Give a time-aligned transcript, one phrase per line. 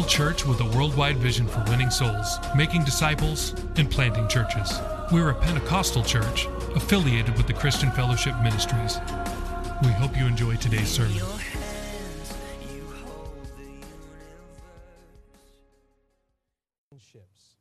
[0.00, 4.80] Local church with a worldwide vision for winning souls, making disciples, and planting churches.
[5.12, 8.98] We are a Pentecostal church affiliated with the Christian Fellowship Ministries.
[9.82, 11.16] We hope you enjoy today's sermon.
[11.16, 12.34] Your hands,
[12.74, 13.90] You hold the universe.
[16.92, 17.56] relationships.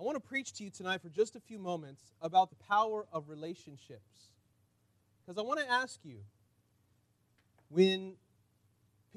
[0.00, 3.06] I want to preach to you tonight for just a few moments about the power
[3.12, 4.30] of relationships.
[5.26, 6.20] Because I want to ask you
[7.68, 8.14] when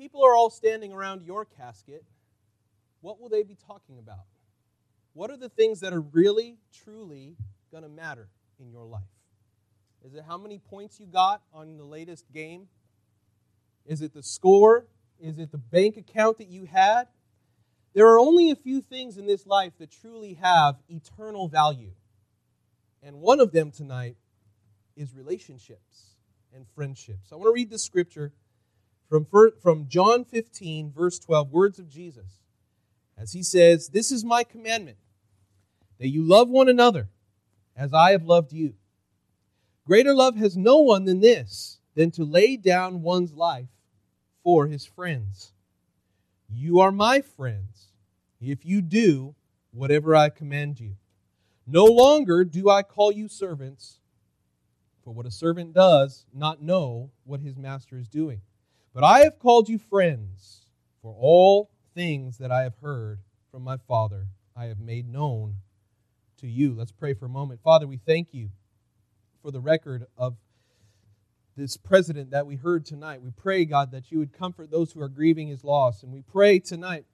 [0.02, 2.04] people are all standing around your casket,
[3.02, 4.26] what will they be talking about?
[5.14, 7.36] What are the things that are really, truly
[7.70, 8.28] going to matter
[8.60, 9.04] in your life?
[10.04, 12.68] Is it how many points you got on the latest game?
[13.86, 14.88] Is it the score?
[15.20, 17.04] Is it the bank account that you had?
[17.94, 21.92] There are only a few things in this life that truly have eternal value.
[23.04, 24.16] And one of them tonight
[24.96, 26.16] is relationships
[26.56, 27.32] and friendships.
[27.32, 28.34] I want to read this scripture
[29.12, 29.28] from,
[29.62, 32.40] from John 15, verse 12, words of Jesus.
[33.17, 35.00] As he says, This is my commandment,
[36.00, 37.09] that you love one another
[37.76, 38.76] as I have loved you.
[39.86, 43.67] Greater love has no one than this, than to lay down one's life
[44.45, 45.52] for his friends.
[46.50, 47.89] You are my friends
[48.39, 49.36] if you do
[49.73, 50.95] whatever I command you.
[51.67, 54.00] No longer do I call you servants,
[55.04, 58.39] for what a servant does not know what his master is doing.
[58.94, 60.66] But I have called you friends,
[61.02, 65.55] for all things that I have heard from my Father I have made known
[66.42, 66.73] to you.
[66.73, 67.61] Let's pray for a moment.
[67.64, 68.49] Father, we thank you
[69.42, 70.36] for the record of
[71.55, 73.21] this president that we heard tonight.
[73.21, 76.04] We pray, God, that you would comfort those who are grieving his loss.
[76.04, 77.05] And we pray tonight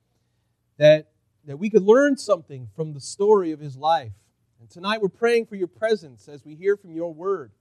[0.77, 1.11] that,
[1.45, 4.13] that we could learn something from the story of his life.
[4.59, 7.51] And tonight we're praying for your presence as we hear from your word,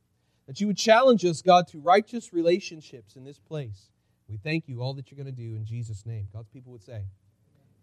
[0.46, 3.91] that you would challenge us, God, to righteous relationships in this place.
[4.28, 6.28] We thank you all that you're going to do in Jesus' name.
[6.32, 7.03] God's people would say,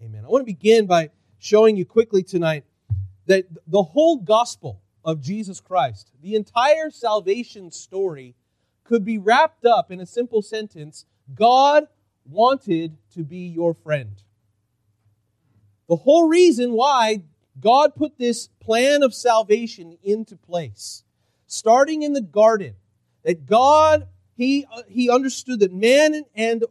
[0.01, 0.25] Amen.
[0.25, 1.09] I want to begin by
[1.39, 2.65] showing you quickly tonight
[3.27, 8.35] that the whole gospel of Jesus Christ, the entire salvation story,
[8.83, 11.87] could be wrapped up in a simple sentence God
[12.25, 14.21] wanted to be your friend.
[15.87, 17.21] The whole reason why
[17.59, 21.03] God put this plan of salvation into place,
[21.47, 22.75] starting in the garden,
[23.23, 26.65] that God he uh, he understood that man and and,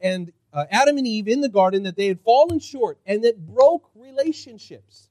[0.00, 3.46] and uh, Adam and Eve in the garden that they had fallen short and that
[3.46, 5.08] broke relationships.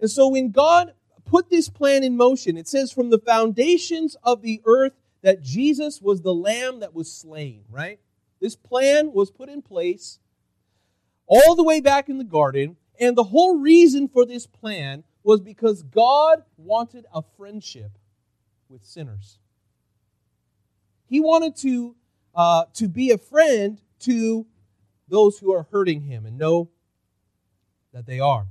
[0.00, 0.92] And so when God
[1.24, 4.92] put this plan in motion, it says from the foundations of the earth
[5.22, 7.98] that Jesus was the lamb that was slain, right?
[8.40, 10.18] This plan was put in place
[11.26, 15.40] all the way back in the garden, and the whole reason for this plan was
[15.40, 17.90] because God wanted a friendship
[18.68, 19.38] with sinners.
[21.08, 21.94] He wanted to,
[22.34, 24.46] uh, to be a friend to
[25.08, 26.70] those who are hurting him and know
[27.92, 28.46] that they are.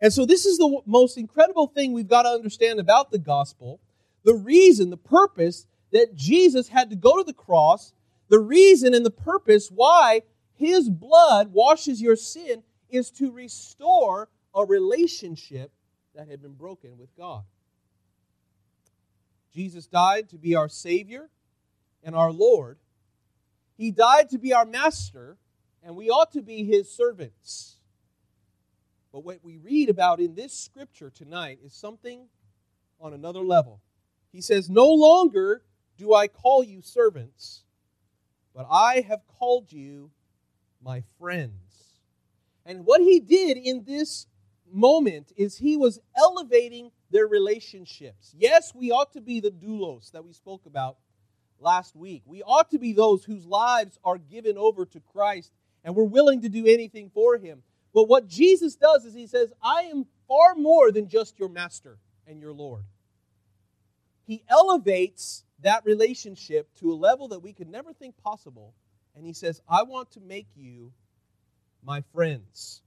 [0.00, 3.80] And so, this is the most incredible thing we've got to understand about the gospel.
[4.24, 7.92] The reason, the purpose that Jesus had to go to the cross,
[8.28, 10.22] the reason and the purpose why
[10.54, 15.70] his blood washes your sin is to restore a relationship
[16.14, 17.44] that had been broken with God.
[19.52, 21.28] Jesus died to be our Savior
[22.02, 22.78] and our Lord.
[23.76, 25.38] He died to be our Master,
[25.82, 27.76] and we ought to be His servants.
[29.12, 32.26] But what we read about in this scripture tonight is something
[33.00, 33.80] on another level.
[34.32, 35.62] He says, No longer
[35.96, 37.64] do I call you servants,
[38.54, 40.10] but I have called you
[40.82, 41.52] my friends.
[42.66, 44.26] And what he did in this
[44.70, 48.34] moment is he was elevating their relationships.
[48.36, 50.98] Yes, we ought to be the doulos that we spoke about
[51.60, 52.22] last week.
[52.26, 55.52] We ought to be those whose lives are given over to Christ
[55.84, 57.62] and we're willing to do anything for him.
[57.94, 61.98] But what Jesus does is he says, I am far more than just your master
[62.26, 62.84] and your Lord.
[64.26, 68.74] He elevates that relationship to a level that we could never think possible.
[69.16, 70.92] And he says, I want to make you
[71.82, 72.82] my friends.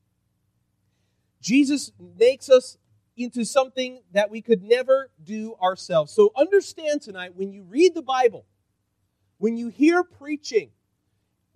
[1.41, 2.77] Jesus makes us
[3.17, 6.13] into something that we could never do ourselves.
[6.13, 8.45] So understand tonight when you read the Bible,
[9.41, 10.69] when you hear preaching,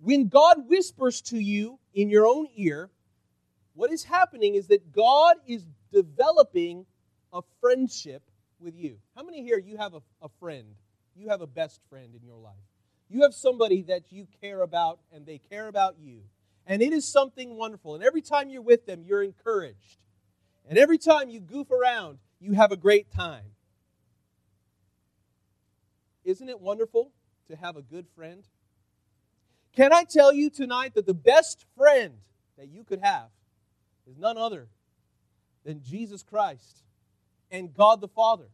[0.00, 2.90] when God whispers to you in your own ear,
[3.74, 6.84] what is happening is that God is developing
[7.32, 8.24] a friendship
[8.58, 8.96] with you.
[9.14, 10.66] How many here you have a, a friend?
[11.14, 12.56] You have a best friend in your life.
[13.08, 16.22] You have somebody that you care about and they care about you.
[16.66, 17.94] And it is something wonderful.
[17.94, 20.00] And every time you're with them, you're encouraged.
[20.68, 23.44] And every time you goof around, you have a great time.
[26.24, 27.12] Isn't it wonderful
[27.48, 28.44] to have a good friend?
[29.74, 32.14] Can I tell you tonight that the best friend
[32.56, 33.28] that you could have
[34.08, 34.68] is none other
[35.64, 36.82] than Jesus Christ
[37.50, 38.48] and God the Father?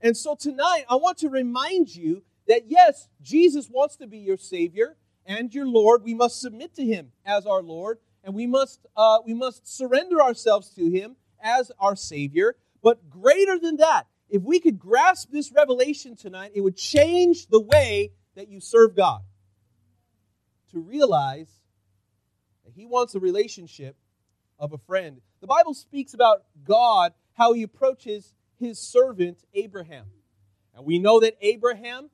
[0.00, 4.38] And so tonight, I want to remind you that yes, Jesus wants to be your
[4.38, 4.96] Savior
[5.26, 6.02] and your Lord.
[6.02, 10.22] We must submit to Him as our Lord, and we must, uh, we must surrender
[10.22, 12.56] ourselves to Him as our Savior.
[12.82, 17.60] But greater than that, if we could grasp this revelation tonight, it would change the
[17.60, 19.20] way that you serve God.
[20.72, 21.50] To realize
[22.64, 23.96] that He wants a relationship
[24.58, 25.20] of a friend.
[25.40, 30.06] The Bible speaks about God, how He approaches His servant Abraham.
[30.74, 32.10] And we know that Abraham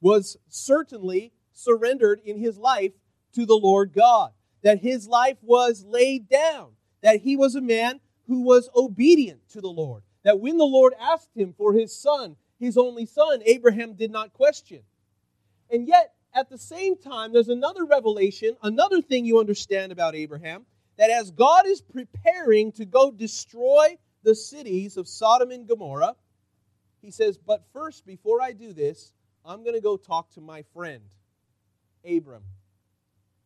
[0.00, 2.92] was certainly surrendered in his life
[3.34, 4.32] to the Lord God,
[4.62, 6.72] that his life was laid down,
[7.02, 10.94] that he was a man who was obedient to the Lord, that when the Lord
[11.00, 14.80] asked him for his son, his only son, Abraham did not question.
[15.70, 20.66] And yet, at the same time, there's another revelation, another thing you understand about Abraham,
[20.96, 26.14] that as God is preparing to go destroy the cities of Sodom and Gomorrah,
[27.00, 29.12] he says, But first, before I do this,
[29.44, 31.04] I'm going to go talk to my friend,
[32.04, 32.42] Abram,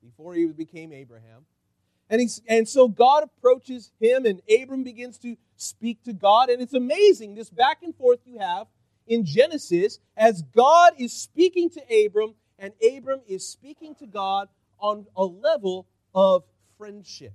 [0.03, 1.47] before he became Abraham.
[2.11, 6.51] And, he's, and so God approaches him, and Abram begins to speak to God.
[6.51, 8.67] And it's amazing this back and forth you have
[9.07, 14.49] in Genesis as God is speaking to Abram, and Abram is speaking to God
[14.79, 16.45] on a level of
[16.77, 17.33] friendship.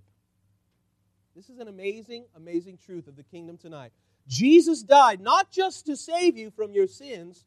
[1.35, 3.91] This is an amazing, amazing truth of the kingdom tonight.
[4.27, 7.45] Jesus died not just to save you from your sins,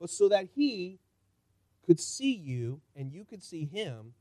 [0.00, 0.98] but so that he
[1.86, 4.14] could see you and you could see him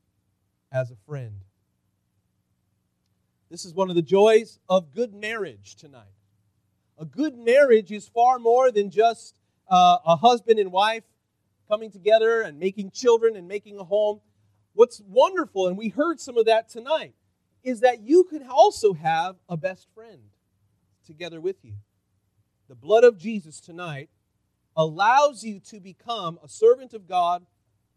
[0.72, 1.42] as a friend.
[3.50, 6.04] This is one of the joys of good marriage tonight.
[6.98, 9.40] A good marriage is far more than just
[9.70, 11.04] uh, a husband and wife
[11.70, 14.20] coming together and making children and making a home.
[14.74, 17.14] What's wonderful, and we heard some of that tonight,
[17.64, 20.24] is that you could also have a best friend
[21.06, 21.76] together with you.
[22.68, 24.10] The blood of Jesus tonight
[24.76, 27.46] allows you to become a servant of God,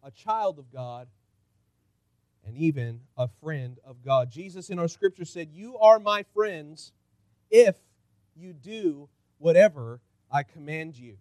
[0.02, 1.08] a child of God,
[2.50, 4.28] and even a friend of God.
[4.28, 6.90] Jesus in our scripture said, You are my friends
[7.48, 7.76] if
[8.34, 9.08] you do
[9.38, 10.00] whatever
[10.32, 11.18] I command you.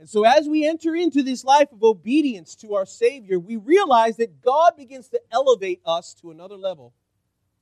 [0.00, 4.16] And so, as we enter into this life of obedience to our Savior, we realize
[4.16, 6.94] that God begins to elevate us to another level,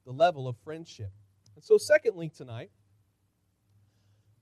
[0.06, 1.10] the level of friendship.
[1.56, 2.70] And so, secondly, tonight,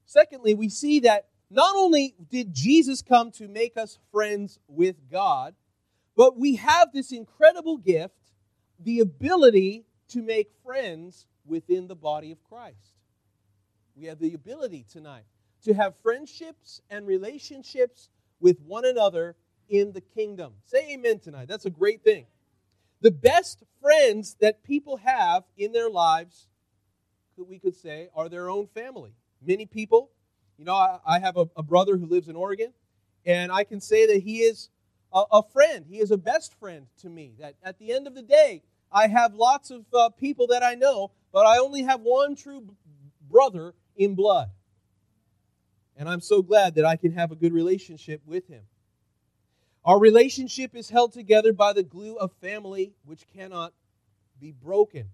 [0.05, 5.57] secondly, we see that not only did Jesus come to make us friends with God,
[6.17, 8.26] but we have this incredible gift
[8.81, 12.95] the ability to make friends within the body of Christ.
[13.97, 15.25] We have the ability tonight
[15.65, 18.09] to have friendships and relationships
[18.41, 19.37] with one another
[19.69, 20.53] in the kingdom.
[20.65, 21.49] Say amen tonight.
[21.49, 22.27] That's a great thing.
[23.01, 26.49] The best friends that people have in their lives,
[27.37, 29.15] we could say, are their own family.
[29.45, 30.11] Many people,
[30.59, 32.73] you know, I, have a, brother who lives in Oregon,
[33.25, 34.71] and I can say that he is
[35.17, 35.87] a, a, friend.
[35.89, 37.33] He is a best friend to me.
[37.41, 40.75] That at the end of the day, I have lots of uh, people that I
[40.75, 42.75] know, but I only have one true b-
[43.29, 44.51] brother in blood.
[45.97, 48.63] And I'm so glad that I can have a good relationship with him.
[49.85, 53.73] Our relationship is held together by the glue of family, which cannot
[54.39, 55.09] be broken.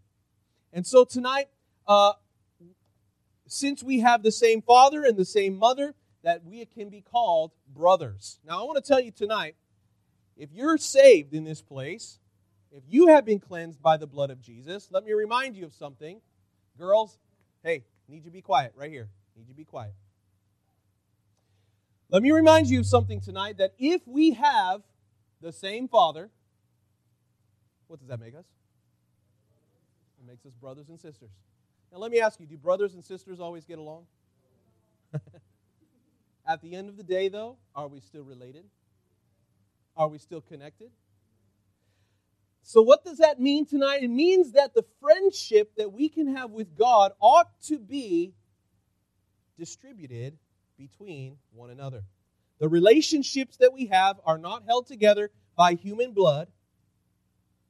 [0.72, 1.48] And so tonight,
[1.86, 2.14] uh,
[3.46, 7.52] since we have the same father and the same mother, that we can be called
[7.72, 8.38] brothers.
[8.46, 9.56] Now, I want to tell you tonight
[10.42, 12.18] if you're saved in this place,
[12.72, 15.72] if you have been cleansed by the blood of Jesus, let me remind you of
[15.72, 16.20] something.
[16.76, 17.16] Girls,
[17.62, 19.08] hey, need you be quiet right here.
[19.36, 19.92] Need you be quiet.
[22.10, 24.82] Let me remind you of something tonight that if we have
[25.40, 26.28] the same Father,
[27.86, 28.46] what does that make us?
[30.18, 31.30] It makes us brothers and sisters.
[31.92, 34.06] Now, let me ask you do brothers and sisters always get along?
[36.48, 38.64] At the end of the day, though, are we still related?
[39.96, 40.90] Are we still connected?
[42.62, 44.02] So, what does that mean tonight?
[44.02, 48.34] It means that the friendship that we can have with God ought to be
[49.58, 50.38] distributed
[50.78, 52.04] between one another.
[52.58, 56.48] The relationships that we have are not held together by human blood,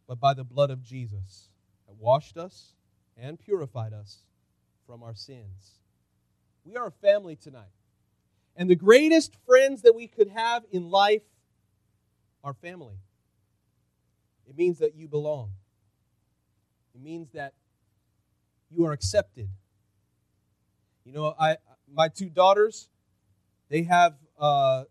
[0.07, 1.49] but by the blood of Jesus
[1.87, 2.75] that washed us
[3.17, 4.19] and purified us
[4.87, 5.79] from our sins.
[6.65, 7.73] We are a family tonight.
[8.55, 11.23] And the greatest friends that we could have in life
[12.45, 12.97] are family.
[14.49, 15.53] It means that you belong.
[16.95, 17.55] It means that
[18.71, 19.49] you are accepted.
[21.05, 21.57] You know, I
[21.93, 22.89] my two daughters,
[23.69, 24.85] they have uh,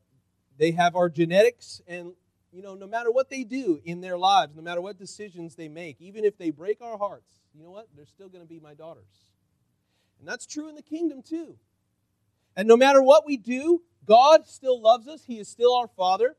[0.58, 2.14] they have our genetics, and
[2.52, 5.70] you know, no matter what they do in their lives, no matter what decisions they
[5.70, 7.88] make, even if they break our hearts, you know what?
[7.96, 9.32] They're still going to be my daughters.
[10.20, 11.56] And that's true in the kingdom too.
[12.56, 15.24] And no matter what we do, God still loves us.
[15.26, 16.36] He is still our Father,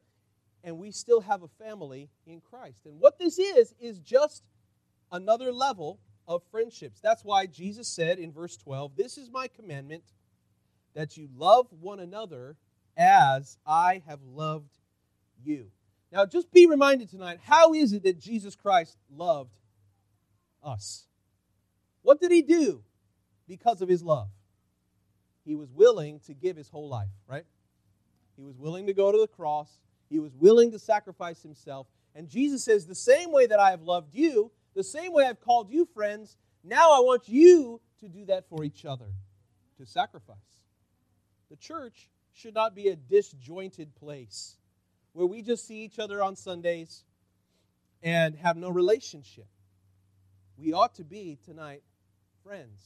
[0.64, 2.86] and we still have a family in Christ.
[2.86, 4.44] And what this is, is just
[5.10, 7.00] another level of friendships.
[7.00, 10.04] That's why Jesus said in verse 12, This is my commandment,
[10.94, 12.56] that you love one another
[12.96, 14.78] as I have loved
[15.42, 15.70] you.
[16.12, 19.56] Now, just be reminded tonight how is it that Jesus Christ loved
[20.62, 21.06] us?
[22.02, 22.82] What did he do
[23.48, 24.28] because of his love?
[25.44, 27.44] He was willing to give his whole life, right?
[28.36, 29.70] He was willing to go to the cross,
[30.12, 31.86] he was willing to sacrifice himself.
[32.14, 35.40] And Jesus says, The same way that I have loved you, the same way I've
[35.40, 39.06] called you friends, now I want you to do that for each other,
[39.78, 40.36] to sacrifice.
[41.50, 44.56] The church should not be a disjointed place
[45.14, 47.04] where we just see each other on Sundays
[48.02, 49.46] and have no relationship.
[50.58, 51.82] We ought to be tonight
[52.44, 52.82] friends.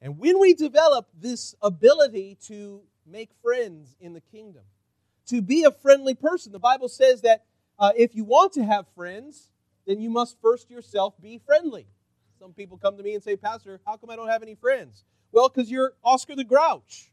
[0.00, 4.62] And when we develop this ability to make friends in the kingdom,
[5.26, 7.44] to be a friendly person, the Bible says that
[7.78, 9.48] uh, if you want to have friends,
[9.86, 11.86] then you must first yourself be friendly.
[12.38, 15.04] Some people come to me and say, Pastor, how come I don't have any friends?
[15.30, 17.10] Well, because you're Oscar the Grouch.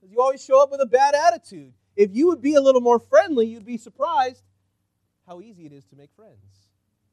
[0.00, 1.72] Because you always show up with a bad attitude.
[1.96, 4.42] If you would be a little more friendly, you'd be surprised
[5.26, 6.70] how easy it is to make friends.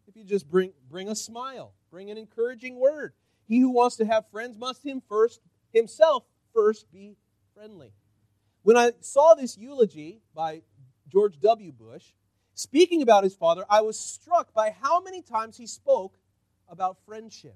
[0.07, 3.13] If you just bring, bring a smile, bring an encouraging word.
[3.47, 5.39] He who wants to have friends must him first
[5.73, 7.15] himself first be
[7.53, 7.91] friendly.
[8.67, 10.61] When I saw this eulogy by
[11.07, 11.71] George W.
[11.71, 12.03] Bush,
[12.53, 16.17] speaking about his father, I was struck by how many times he spoke
[16.67, 17.55] about friendship,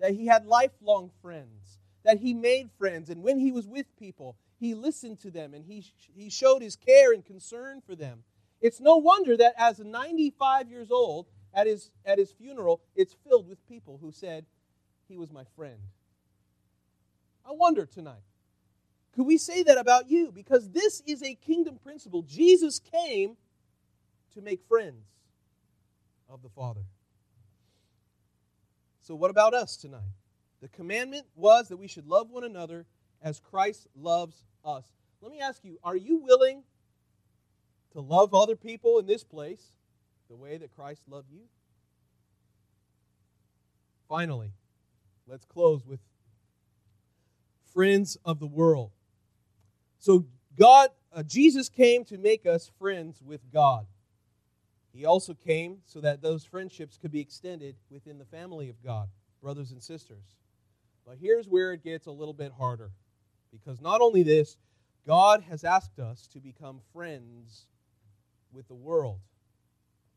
[0.00, 4.36] that he had lifelong friends, that he made friends, and when he was with people,
[4.58, 8.24] he listened to them and he, he showed his care and concern for them.
[8.60, 13.48] It's no wonder that as 95 years old, at his, at his funeral, it's filled
[13.48, 14.44] with people who said,
[15.06, 15.78] He was my friend.
[17.46, 18.24] I wonder tonight,
[19.14, 20.30] could we say that about you?
[20.32, 22.22] Because this is a kingdom principle.
[22.22, 23.36] Jesus came
[24.34, 25.06] to make friends
[26.28, 26.82] of the Father.
[29.02, 30.14] So, what about us tonight?
[30.60, 32.86] The commandment was that we should love one another
[33.22, 34.84] as Christ loves us.
[35.20, 36.62] Let me ask you are you willing
[37.92, 39.72] to love other people in this place
[40.28, 41.42] the way that Christ loved you?
[44.08, 44.52] Finally,
[45.26, 46.00] let's close with
[47.72, 48.90] friends of the world.
[49.98, 50.26] So,
[50.58, 53.86] God, uh, Jesus came to make us friends with God.
[54.92, 59.08] He also came so that those friendships could be extended within the family of God,
[59.40, 60.36] brothers and sisters.
[61.06, 62.90] But here's where it gets a little bit harder.
[63.52, 64.56] Because not only this,
[65.06, 67.66] God has asked us to become friends
[68.52, 69.20] with the world.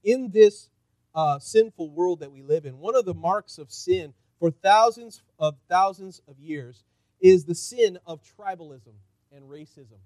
[0.04, 0.70] In this
[1.14, 5.22] uh, sinful world that we live in, one of the marks of sin for thousands
[5.38, 6.84] of thousands of years
[7.20, 8.96] is the sin of tribalism
[9.36, 10.00] and racism.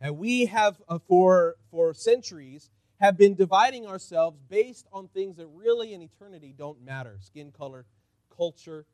[0.00, 5.46] And we have, uh, for, for centuries, have been dividing ourselves based on things that
[5.48, 7.84] really in eternity don't matter skin color,
[8.34, 8.86] culture,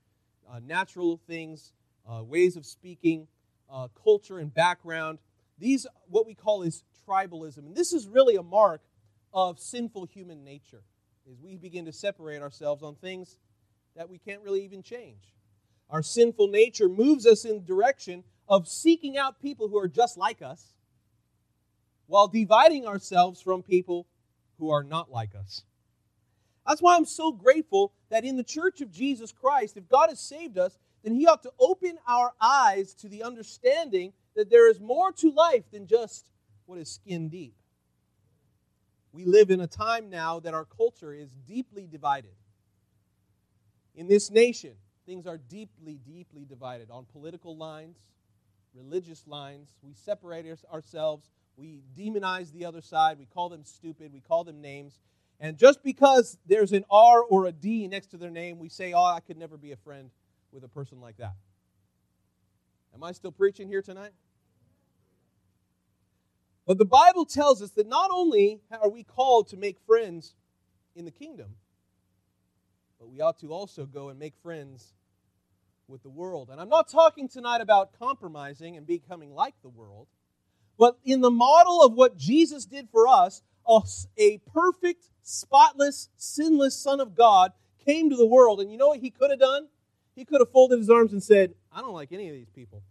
[0.51, 1.73] uh, natural things,
[2.09, 3.29] uh, ways of speaking,
[3.71, 5.19] uh, culture and background.
[5.59, 7.59] These, what we call is tribalism.
[7.59, 8.83] And this is really a mark
[9.33, 10.83] of sinful human nature,
[11.31, 13.39] is we begin to separate ourselves on things
[13.97, 15.33] that we can't really even change.
[15.91, 20.43] Our sinful nature moves us in direction of seeking out people who are just like
[20.43, 20.75] us
[22.07, 24.07] while dividing ourselves from people
[24.59, 25.63] who are not like us.
[26.67, 30.21] That's why I'm so grateful that in the church of Jesus Christ, if God has
[30.21, 34.79] saved us, then He ought to open our eyes to the understanding that there is
[34.79, 36.31] more to life than just
[36.67, 37.55] what is skin deep.
[39.13, 42.35] We live in a time now that our culture is deeply divided.
[43.95, 44.75] In this nation,
[45.07, 47.97] things are deeply, deeply divided on political lines,
[48.75, 49.71] religious lines.
[49.83, 51.31] We separate ourselves.
[51.57, 53.19] We demonize the other side.
[53.19, 54.13] We call them stupid.
[54.13, 54.99] We call them names.
[55.41, 58.93] And just because there's an R or a D next to their name, we say,
[58.93, 60.11] oh, I could never be a friend
[60.53, 61.35] with a person like that.
[62.95, 64.13] Am I still preaching here tonight?
[66.67, 70.35] But the Bible tells us that not only are we called to make friends
[70.95, 71.57] in the kingdom,
[73.01, 74.95] but we ought to also go and make friends
[75.93, 76.49] with the world.
[76.51, 80.09] And I'm not talking tonight about compromising and becoming like the world,
[80.79, 83.43] but in the model of what Jesus did for us,
[84.19, 87.53] a, perfect, spotless, sinless Son of God
[87.85, 88.61] came to the world.
[88.61, 89.69] And you know what he could have done?
[90.17, 92.83] He could have folded his arms and said, I don't like any of these people.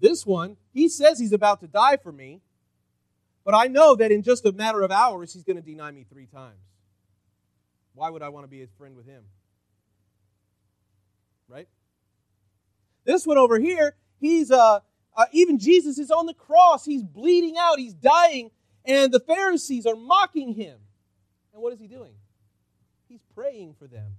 [0.00, 2.40] This one, he says he's about to die for me,
[3.44, 6.04] but I know that in just a matter of hours, he's going to deny me
[6.10, 6.60] three times.
[7.94, 9.24] Why would I want to be a friend with him?
[11.48, 11.68] Right?
[13.04, 14.80] This one over here, he's uh,
[15.16, 16.84] uh, even Jesus is on the cross.
[16.84, 17.78] He's bleeding out.
[17.78, 18.50] He's dying,
[18.84, 20.78] and the Pharisees are mocking him.
[21.52, 22.12] And what is he doing?
[23.08, 24.12] He's praying for them.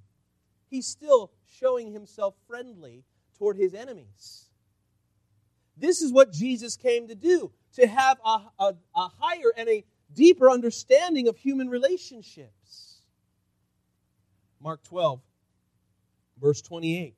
[0.70, 3.04] He's still showing himself friendly
[3.38, 4.46] toward his enemies.
[5.78, 9.86] This is what Jesus came to do to have a, a, a higher and a
[10.14, 13.02] deeper understanding of human relationships.
[14.60, 15.22] Mark 12,
[16.42, 17.16] verse 28.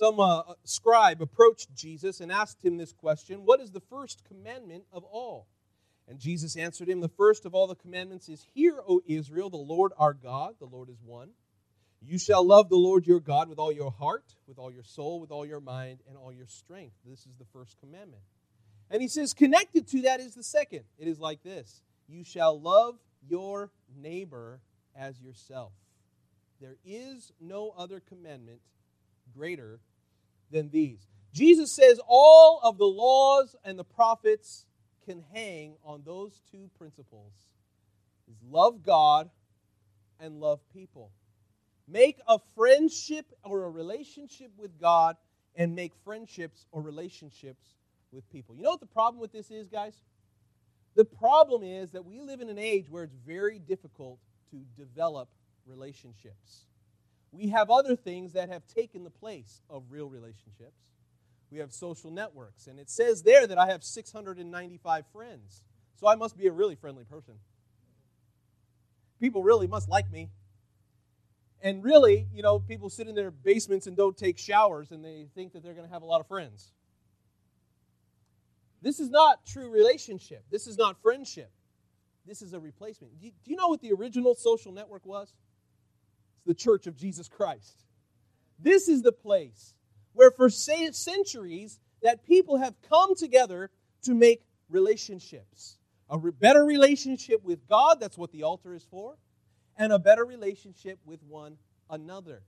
[0.00, 4.84] Some uh, scribe approached Jesus and asked him this question What is the first commandment
[4.94, 5.46] of all?
[6.08, 9.58] And Jesus answered him, The first of all the commandments is Hear, O Israel, the
[9.58, 11.32] Lord our God, the Lord is one.
[12.00, 15.20] You shall love the Lord your God with all your heart, with all your soul,
[15.20, 16.94] with all your mind, and all your strength.
[17.04, 18.22] This is the first commandment.
[18.90, 20.84] And he says, connected to that is the second.
[20.98, 22.94] It is like this You shall love
[23.28, 24.62] your neighbor
[24.96, 25.72] as yourself.
[26.58, 28.60] There is no other commandment
[29.36, 29.80] greater
[30.50, 31.06] than these.
[31.32, 34.66] Jesus says all of the laws and the prophets
[35.04, 37.32] can hang on those two principles
[38.30, 39.30] is love God
[40.18, 41.10] and love people.
[41.88, 45.16] Make a friendship or a relationship with God
[45.56, 47.66] and make friendships or relationships
[48.12, 48.54] with people.
[48.54, 49.94] You know what the problem with this is, guys?
[50.94, 54.18] The problem is that we live in an age where it's very difficult
[54.50, 55.28] to develop
[55.66, 56.66] relationships.
[57.32, 60.76] We have other things that have taken the place of real relationships.
[61.50, 65.64] We have social networks, and it says there that I have 695 friends.
[65.96, 67.34] So I must be a really friendly person.
[69.20, 70.30] People really must like me.
[71.62, 75.26] And really, you know, people sit in their basements and don't take showers and they
[75.34, 76.72] think that they're going to have a lot of friends.
[78.80, 80.42] This is not true relationship.
[80.50, 81.50] This is not friendship.
[82.26, 83.20] This is a replacement.
[83.20, 85.34] Do you know what the original social network was?
[86.40, 87.84] It's the Church of Jesus Christ.
[88.58, 89.74] This is the place
[90.12, 93.70] where for centuries that people have come together
[94.02, 95.76] to make relationships.
[96.08, 99.16] A better relationship with God, that's what the altar is for
[99.76, 101.56] and a better relationship with one
[101.88, 102.42] another.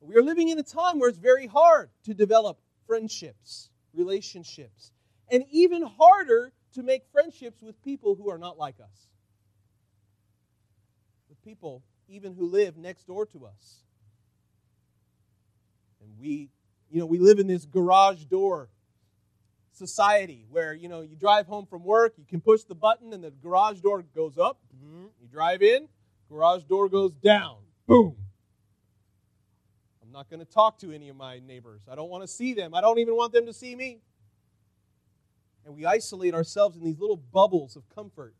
[0.00, 4.90] We are living in a time where it's very hard to develop friendships, relationships,
[5.30, 9.08] and even harder to make friendships with people who are not like us.
[11.28, 13.82] With people even who live next door to us.
[16.00, 16.50] And we,
[16.90, 18.68] you know, we live in this garage door
[19.72, 23.24] society where, you know, you drive home from work, you can push the button and
[23.24, 25.06] the garage door goes up, mm-hmm.
[25.20, 25.88] you drive in,
[26.32, 27.58] Garage door goes down.
[27.86, 28.16] Boom.
[30.02, 31.82] I'm not going to talk to any of my neighbors.
[31.90, 32.74] I don't want to see them.
[32.74, 34.00] I don't even want them to see me.
[35.66, 38.34] And we isolate ourselves in these little bubbles of comfort.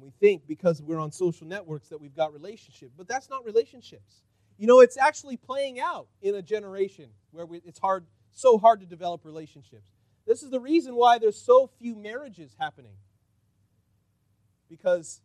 [0.00, 2.94] And we think because we're on social networks that we've got relationships.
[2.96, 4.22] But that's not relationships.
[4.56, 8.80] You know, it's actually playing out in a generation where we, it's hard, so hard
[8.80, 9.90] to develop relationships.
[10.26, 12.94] This is the reason why there's so few marriages happening.
[14.70, 15.20] Because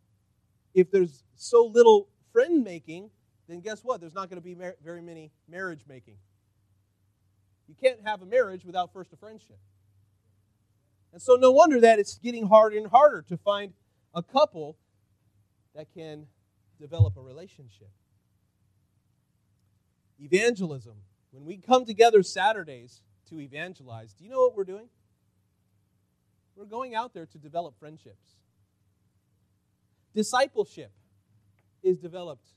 [0.74, 3.12] if there's so little friend making,
[3.48, 4.02] then guess what?
[4.02, 6.16] There's not going to be mar- very many marriage making.
[7.70, 9.60] You can't have a marriage without first a friendship.
[11.14, 13.72] And so, no wonder that it's getting harder and harder to find
[14.15, 14.78] a couple
[15.75, 16.25] that can
[16.80, 17.89] develop a relationship.
[20.19, 20.95] Evangelism.
[21.32, 24.88] When we come together Saturdays to evangelize, do you know what we're doing?
[26.56, 28.38] We're going out there to develop friendships.
[30.13, 30.91] Discipleship
[31.84, 32.47] is developed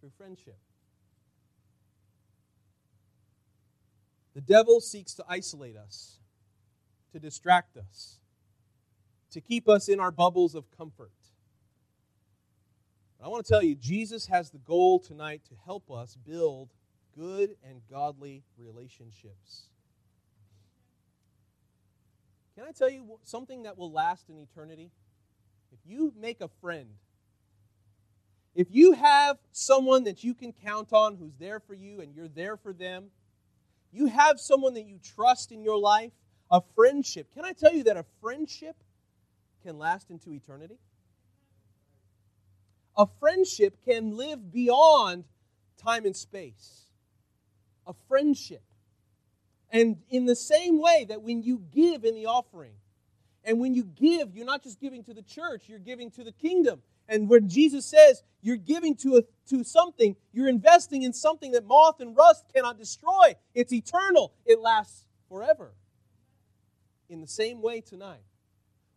[0.00, 0.58] through friendship.
[4.34, 6.18] The devil seeks to isolate us,
[7.12, 8.19] to distract us,
[9.30, 11.12] to keep us in our bubbles of comfort.
[13.22, 16.70] I want to tell you, Jesus has the goal tonight to help us build
[17.14, 19.66] good and godly relationships.
[22.56, 24.90] Can I tell you something that will last in eternity?
[25.70, 26.88] If you make a friend,
[28.54, 32.28] if you have someone that you can count on who's there for you and you're
[32.28, 33.10] there for them,
[33.92, 36.12] you have someone that you trust in your life,
[36.50, 37.32] a friendship.
[37.34, 38.76] Can I tell you that a friendship
[39.62, 40.78] can last into eternity?
[43.00, 45.24] a friendship can live beyond
[45.82, 46.82] time and space.
[47.86, 48.62] A friendship.
[49.72, 52.74] And in the same way that when you give in the offering,
[53.42, 56.32] and when you give, you're not just giving to the church, you're giving to the
[56.32, 56.82] kingdom.
[57.08, 61.64] And when Jesus says you're giving to, a, to something, you're investing in something that
[61.64, 63.34] moth and rust cannot destroy.
[63.54, 65.72] It's eternal, it lasts forever.
[67.08, 68.20] In the same way tonight,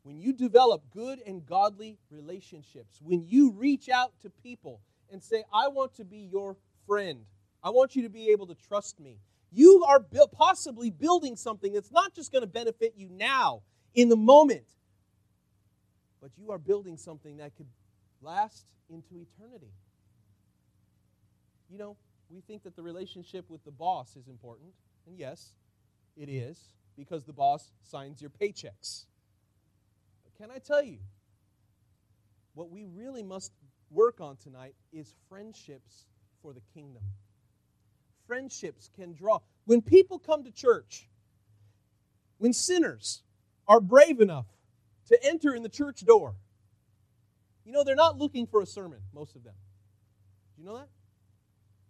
[0.04, 5.44] when you develop good and godly relationships, when you reach out to people and say,
[5.54, 7.26] I want to be your friend,
[7.64, 9.20] I want you to be able to trust me,
[9.52, 13.62] you are bu- possibly building something that's not just going to benefit you now,
[13.94, 14.66] in the moment,
[16.22, 17.68] but you are building something that could
[18.22, 19.72] last into eternity.
[21.70, 21.98] You know,
[22.30, 24.74] we think that the relationship with the boss is important,
[25.08, 25.50] and yes,
[26.18, 29.06] it is, because the boss signs your paychecks.
[30.38, 31.00] Can I tell you,
[32.54, 33.52] what we really must
[33.90, 36.08] work on tonight is friendships
[36.42, 37.04] for the kingdom.
[38.28, 39.40] Friendships can draw.
[39.66, 41.08] When people come to church,
[42.38, 43.24] when sinners
[43.68, 44.48] are brave enough
[45.08, 46.36] to enter in the church door,
[47.66, 49.54] you know, they're not looking for a sermon, most of them.
[50.56, 50.90] Do you know that?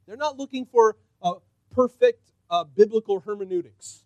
[0.06, 1.36] They're not looking for uh,
[1.71, 4.03] perfect uh, biblical hermeneutics.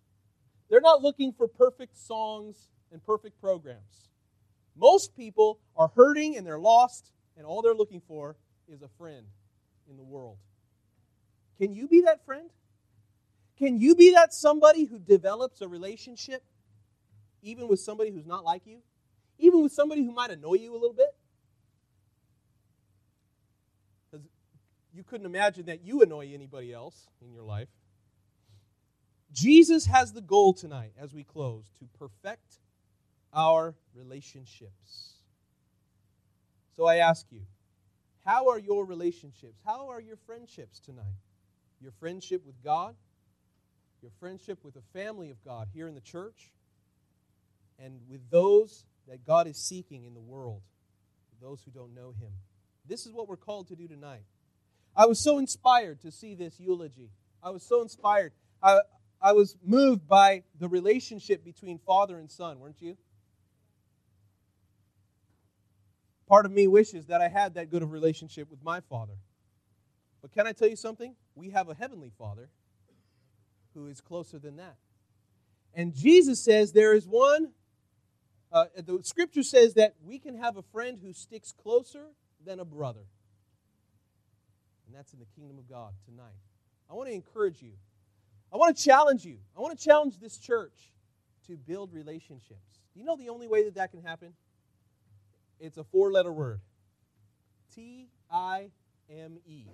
[0.70, 4.08] They're not looking for perfect songs and perfect programs.
[4.78, 8.36] Most people are hurting and they're lost, and all they're looking for
[8.68, 9.26] is a friend
[9.90, 10.38] in the world.
[11.58, 12.50] Can you be that friend?
[13.58, 16.44] Can you be that somebody who develops a relationship
[17.42, 18.78] even with somebody who's not like you?
[19.38, 21.14] Even with somebody who might annoy you a little bit?
[24.10, 24.26] Because
[24.92, 27.68] you couldn't imagine that you annoy anybody else in your life.
[29.32, 32.58] Jesus has the goal tonight as we close to perfect
[33.32, 35.14] our relationships.
[36.76, 37.42] So I ask you,
[38.24, 39.60] how are your relationships?
[39.64, 41.16] How are your friendships tonight?
[41.80, 42.94] Your friendship with God,
[44.02, 46.52] your friendship with the family of God here in the church,
[47.78, 50.62] and with those that God is seeking in the world,
[51.40, 52.32] those who don't know Him.
[52.86, 54.24] This is what we're called to do tonight.
[54.96, 57.10] I was so inspired to see this eulogy.
[57.42, 58.32] I was so inspired.
[58.62, 58.80] I,
[59.22, 62.96] I was moved by the relationship between father and son, weren't you?
[66.28, 69.14] Part of me wishes that I had that good of relationship with my father.
[70.20, 71.14] But can I tell you something?
[71.34, 72.50] We have a heavenly father
[73.74, 74.76] who is closer than that.
[75.74, 77.52] And Jesus says there is one,
[78.52, 82.06] uh, the scripture says that we can have a friend who sticks closer
[82.44, 83.06] than a brother.
[84.86, 86.36] And that's in the kingdom of God tonight.
[86.90, 87.72] I want to encourage you.
[88.52, 89.38] I want to challenge you.
[89.56, 90.92] I want to challenge this church
[91.46, 92.80] to build relationships.
[92.94, 94.32] You know the only way that that can happen?
[95.60, 96.60] It's a four letter word
[97.74, 98.70] T I
[99.10, 99.64] M E.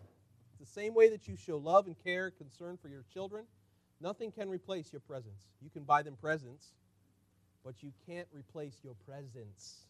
[0.50, 3.44] It's the same way that you show love and care, concern for your children.
[4.00, 5.40] Nothing can replace your presence.
[5.62, 6.74] You can buy them presents,
[7.64, 9.86] but you can't replace your presence.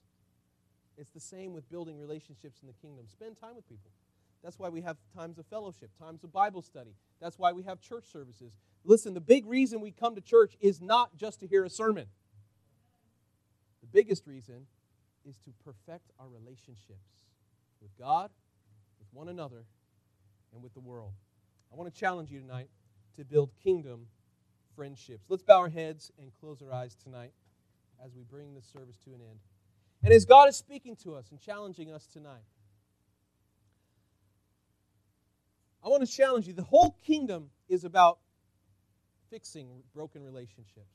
[0.97, 3.07] It's the same with building relationships in the kingdom.
[3.09, 3.91] Spend time with people.
[4.43, 6.95] That's why we have times of fellowship, times of Bible study.
[7.21, 8.53] That's why we have church services.
[8.85, 12.07] Listen, the big reason we come to church is not just to hear a sermon.
[13.81, 14.67] The biggest reason
[15.29, 17.25] is to perfect our relationships
[17.81, 18.31] with God,
[18.99, 19.65] with one another,
[20.53, 21.13] and with the world.
[21.73, 22.69] I want to challenge you tonight
[23.17, 24.07] to build kingdom
[24.77, 25.25] friendships.
[25.29, 27.33] Let's bow our heads and close our eyes tonight
[28.05, 29.39] as we bring this service to an end.
[30.03, 32.45] And as God is speaking to us and challenging us tonight,
[35.85, 36.53] I want to challenge you.
[36.55, 38.19] The whole kingdom is about
[39.31, 40.95] fixing broken relationships.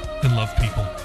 [0.23, 1.00] and love people.